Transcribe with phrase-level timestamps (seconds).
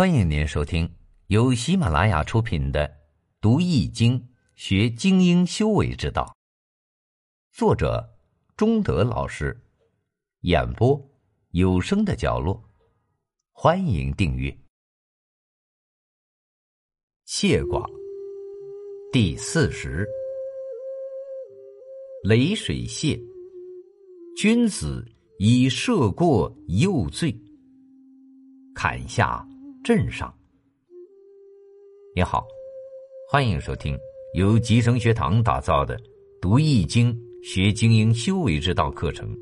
[0.00, 0.90] 欢迎您收听
[1.26, 2.88] 由喜马拉雅出品的
[3.38, 6.34] 《读易经学精英修为之道》，
[7.54, 8.08] 作者
[8.56, 9.54] 中德老师，
[10.40, 10.98] 演播
[11.50, 12.64] 有声的角落。
[13.52, 14.50] 欢迎订阅。
[17.26, 17.86] 谢卦
[19.12, 20.08] 第四十，
[22.24, 23.20] 雷水泄，
[24.34, 25.06] 君子
[25.38, 27.38] 以涉过右罪，
[28.74, 29.46] 坎下。
[29.82, 30.32] 镇上，
[32.14, 32.46] 你好，
[33.30, 33.98] 欢迎收听
[34.34, 35.96] 由吉生学堂打造的
[36.38, 39.34] 《读易经学精英修为之道》课程。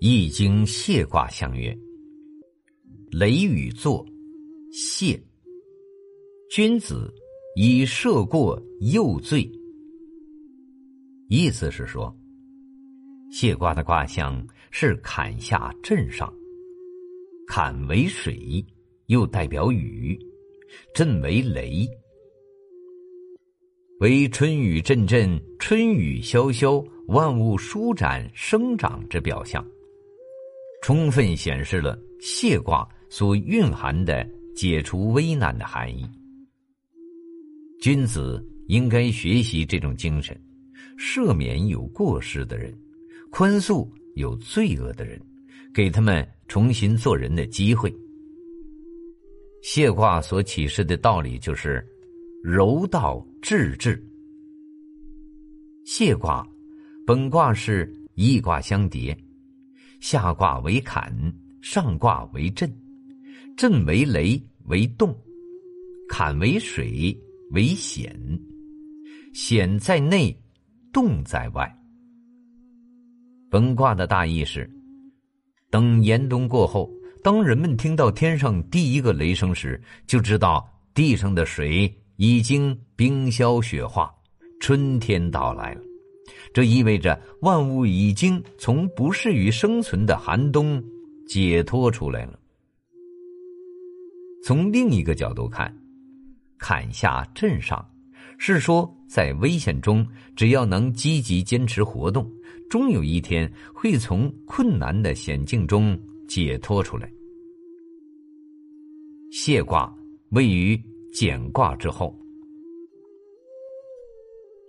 [0.00, 1.74] 易经谢卦相曰
[3.10, 4.04] ：“雷雨作，
[4.70, 5.18] 谢。
[6.50, 7.10] 君子
[7.56, 9.50] 以涉过右罪。”
[11.30, 12.14] 意思是说。
[13.30, 16.32] 谢卦的卦象是坎下震上，
[17.46, 18.64] 坎为水，
[19.06, 20.18] 又代表雨；
[20.94, 21.86] 震为雷，
[24.00, 29.64] 为春雨阵阵、春雨潇潇、万物舒展生长之表象，
[30.82, 36.08] 充分显示了谢卦所蕴含的解除危难的含义。
[37.80, 40.34] 君子应该学习这种精神，
[40.98, 42.76] 赦免有过失的人。
[43.30, 45.20] 宽恕有罪恶的人，
[45.72, 47.94] 给他们重新做人的机会。
[49.62, 51.86] 谢卦所启示的道理就是
[52.42, 54.02] 柔道治治。
[55.84, 56.46] 谢卦
[57.06, 59.16] 本卦是一卦相叠，
[60.00, 61.12] 下卦为坎，
[61.60, 62.70] 上卦为震，
[63.56, 65.16] 震为雷为动，
[66.08, 67.16] 坎为水
[67.50, 68.18] 为险，
[69.32, 70.34] 险在内，
[70.92, 71.77] 动在外。
[73.50, 74.68] 本卦的大意是：
[75.70, 76.90] 等严冬过后，
[77.22, 84.14] 当人们听到天上第一个雷声时，就知道地上的水已经冰消雪化，
[84.60, 85.80] 春天到来了。
[86.52, 90.82] 这意味着万物已经从不适于生存的寒冬
[91.26, 92.38] 解脱出来了。
[94.44, 95.74] 从另一个角度看，
[96.58, 97.82] 坎下震上，
[98.38, 102.30] 是说在危险中，只要能积极坚持活动。
[102.70, 107.10] 终有一天会从困难的险境中解脱出来。
[109.30, 109.94] 谢卦
[110.30, 110.78] 位于
[111.12, 112.14] 简卦之后，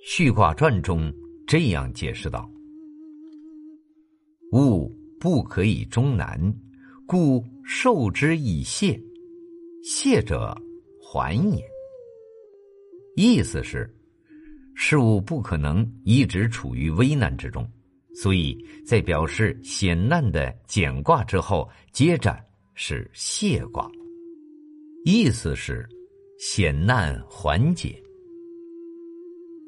[0.02, 1.14] 序卦传中
[1.46, 2.50] 这样解释道
[4.54, 6.42] ：“物不可以终难，
[7.06, 8.98] 故受之以谢。
[9.84, 10.58] 谢者，
[11.02, 11.62] 还也。”
[13.20, 13.94] 意思是，
[14.76, 17.70] 事物不可能一直处于危难之中。
[18.16, 22.42] 所以在表示险难的简卦之后，接着
[22.76, 23.92] 是谢卦，
[25.04, 25.86] 意思是
[26.38, 28.02] 险难缓解。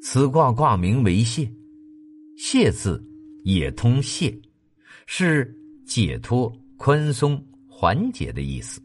[0.02, 1.46] 此卦卦名为谢，
[2.38, 3.04] 谢字
[3.44, 4.34] 也通谢，
[5.04, 5.54] 是
[5.86, 7.38] 解脱、宽松、
[7.68, 8.80] 缓解的意思。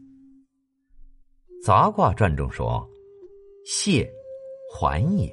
[1.64, 2.86] 杂卦传中说
[3.64, 4.08] ：“谢，
[4.68, 5.32] 缓也。”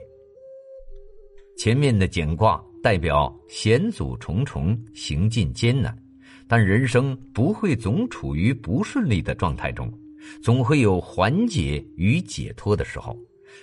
[1.57, 2.63] 前面的简卦。
[2.85, 5.97] 代表险阻重重，行进艰难，
[6.47, 9.91] 但人生不会总处于不顺利的状态中，
[10.44, 13.18] 总会有缓解与解脱的时候。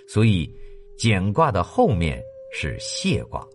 [0.08, 0.52] 所以，
[0.98, 2.20] 简卦的后面
[2.52, 3.46] 是谢卦。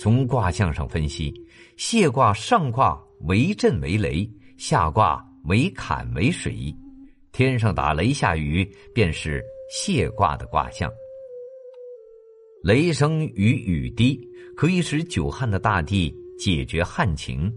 [0.00, 1.30] 从卦象上分析，
[1.76, 6.74] 谢卦上卦为震为雷，下卦为坎为水，
[7.30, 9.44] 天上打雷下雨，便是
[9.76, 10.88] 谢卦的卦象。
[12.62, 14.16] 雷声与雨滴
[14.54, 17.52] 可以使久旱的大地解决旱情，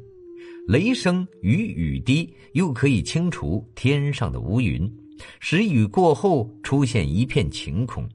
[0.67, 4.91] 雷声与雨滴又可以清除天上的乌云，
[5.39, 8.09] 使雨过后出现一片晴空。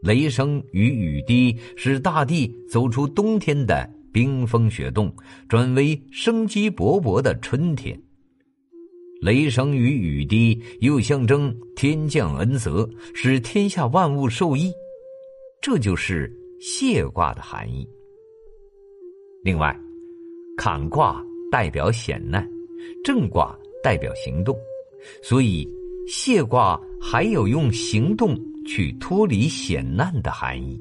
[0.00, 5.12] 雷声与雨滴使大地走出冬天的冰封雪冻，
[5.48, 8.00] 转为生机勃勃的春天。
[9.24, 14.70] 雷声与雨滴又象征天降恩泽，使天下万物受益。
[15.62, 16.30] 这就是
[16.60, 17.88] 谢卦的含义。
[19.42, 19.74] 另外，
[20.58, 22.46] 坎卦代表险难，
[23.02, 24.54] 震卦代表行动，
[25.22, 25.66] 所以
[26.06, 30.78] 谢卦还有用行动去脱离险难的含义。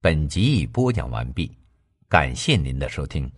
[0.00, 1.48] 本集已播讲完毕，
[2.08, 3.30] 感谢您的收听。